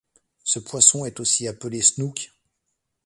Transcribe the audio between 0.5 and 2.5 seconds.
poisson est aussi appelé Snook.